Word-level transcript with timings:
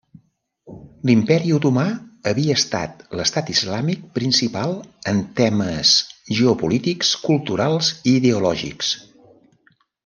L'Imperi 1.09 1.51
otomà 1.57 1.83
havia 2.31 2.55
estat 2.61 3.03
l'estat 3.19 3.51
islàmic 3.55 4.09
principal 4.17 4.75
en 5.13 5.23
termes 5.43 5.93
geopolítics, 6.41 7.15
culturals 7.31 7.95
i 8.03 8.21
ideològics. 8.25 8.95